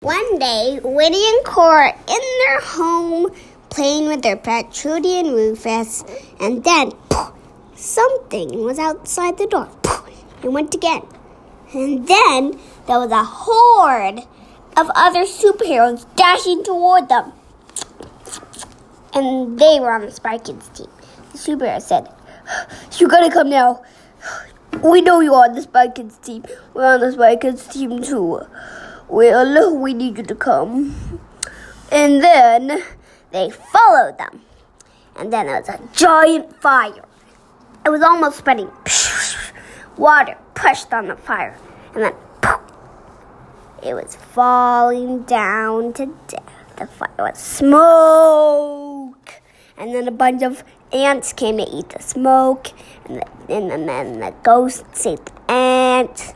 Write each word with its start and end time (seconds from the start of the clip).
One 0.00 0.38
day, 0.38 0.78
Winnie 0.80 1.28
and 1.28 1.44
Cora 1.44 1.88
in 1.88 2.20
their 2.46 2.60
home 2.60 3.32
playing 3.68 4.06
with 4.06 4.22
their 4.22 4.36
pet 4.36 4.72
Trudy 4.72 5.18
and 5.18 5.32
Rufus, 5.32 6.04
and 6.38 6.62
then 6.62 6.92
poof, 7.10 7.32
something 7.74 8.62
was 8.62 8.78
outside 8.78 9.38
the 9.38 9.48
door. 9.48 9.66
Poof, 9.82 10.08
it 10.44 10.52
went 10.52 10.72
again. 10.72 11.02
And 11.74 12.06
then 12.06 12.60
there 12.86 13.00
was 13.00 13.10
a 13.10 13.24
horde 13.24 14.20
of 14.76 14.88
other 14.94 15.24
superheroes 15.24 16.06
dashing 16.14 16.62
toward 16.62 17.08
them. 17.08 17.32
And 19.12 19.58
they 19.58 19.80
were 19.80 19.92
on 19.92 20.02
the 20.02 20.12
Spy 20.12 20.38
Kids 20.38 20.68
team. 20.68 20.86
The 21.32 21.38
superhero 21.38 21.82
said, 21.82 22.08
You 23.00 23.08
gotta 23.08 23.32
come 23.32 23.50
now. 23.50 23.82
We 24.80 25.00
know 25.00 25.18
you're 25.18 25.34
on 25.34 25.54
the 25.54 25.62
Spy 25.62 25.88
Kids 25.88 26.18
team. 26.18 26.44
We're 26.72 26.86
on 26.86 27.00
the 27.00 27.10
Spy 27.10 27.34
Kids 27.34 27.66
team 27.66 28.00
too. 28.00 28.42
Well, 29.08 29.74
we 29.74 29.94
need 29.94 30.18
you 30.18 30.24
to 30.24 30.34
come. 30.34 31.20
And 31.90 32.22
then 32.22 32.82
they 33.32 33.50
followed 33.50 34.18
them. 34.18 34.42
And 35.16 35.32
then 35.32 35.46
there 35.46 35.58
was 35.58 35.68
a 35.70 35.80
giant 35.94 36.54
fire. 36.60 37.04
It 37.86 37.90
was 37.90 38.02
almost 38.02 38.38
spreading. 38.38 38.70
Water 39.96 40.36
pushed 40.54 40.92
on 40.92 41.08
the 41.08 41.16
fire. 41.16 41.58
And 41.94 42.04
then 42.04 42.12
poof, 42.42 42.60
it 43.82 43.94
was 43.94 44.14
falling 44.14 45.22
down 45.22 45.94
to 45.94 46.14
death. 46.26 46.76
The 46.76 46.86
fire 46.86 47.08
was 47.18 47.38
smoke. 47.38 49.40
And 49.78 49.94
then 49.94 50.06
a 50.06 50.12
bunch 50.12 50.42
of 50.42 50.62
ants 50.92 51.32
came 51.32 51.56
to 51.56 51.64
eat 51.64 51.88
the 51.88 52.02
smoke. 52.02 52.68
And, 53.06 53.22
the, 53.22 53.54
and 53.54 53.88
then 53.88 54.20
the 54.20 54.34
ghost 54.42 54.84
saved 54.94 55.26
the 55.26 55.50
ants. 55.50 56.34